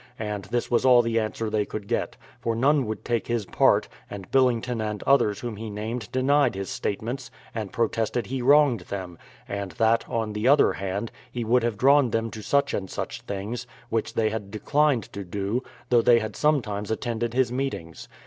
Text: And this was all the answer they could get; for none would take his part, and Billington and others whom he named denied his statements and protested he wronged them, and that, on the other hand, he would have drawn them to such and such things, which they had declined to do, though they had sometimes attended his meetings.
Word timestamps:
And 0.17 0.45
this 0.45 0.71
was 0.71 0.83
all 0.83 1.03
the 1.03 1.19
answer 1.19 1.47
they 1.47 1.63
could 1.63 1.87
get; 1.87 2.17
for 2.39 2.55
none 2.55 2.87
would 2.87 3.05
take 3.05 3.27
his 3.27 3.45
part, 3.45 3.87
and 4.09 4.31
Billington 4.31 4.81
and 4.81 5.03
others 5.03 5.41
whom 5.41 5.57
he 5.57 5.69
named 5.69 6.11
denied 6.11 6.55
his 6.55 6.71
statements 6.71 7.29
and 7.53 7.71
protested 7.71 8.25
he 8.25 8.41
wronged 8.41 8.79
them, 8.89 9.19
and 9.47 9.73
that, 9.73 10.03
on 10.09 10.33
the 10.33 10.47
other 10.47 10.73
hand, 10.73 11.11
he 11.31 11.43
would 11.43 11.61
have 11.61 11.77
drawn 11.77 12.09
them 12.09 12.31
to 12.31 12.41
such 12.41 12.73
and 12.73 12.89
such 12.89 13.21
things, 13.21 13.67
which 13.89 14.15
they 14.15 14.31
had 14.31 14.49
declined 14.49 15.03
to 15.13 15.23
do, 15.23 15.61
though 15.91 16.01
they 16.01 16.17
had 16.17 16.35
sometimes 16.35 16.89
attended 16.89 17.35
his 17.35 17.51
meetings. 17.51 18.07